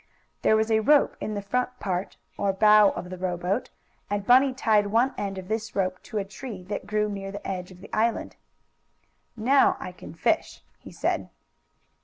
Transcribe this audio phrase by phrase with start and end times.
[0.41, 3.69] There was a rope in the front part, or bow of the rowboat,
[4.09, 7.47] and Bunny tied one end of this rope to a tree that grew near the
[7.47, 8.35] edge of the island.
[9.37, 11.29] "Now I can fish," he said.